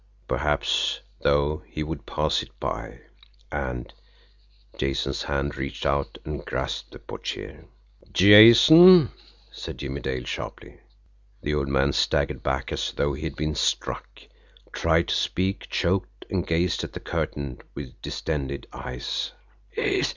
[0.27, 3.01] Perhaps, though, he would pass it by,
[3.51, 3.93] and
[4.75, 7.65] Jason's hand reached out and grasped the portiere.
[8.11, 9.11] "Jason!"
[9.51, 10.79] said Jimmie Dale sharply.
[11.43, 14.07] The old man staggered back as though he had been struck,
[14.73, 19.33] tried to speak, choked, and gazed at the curtain with distended eyes.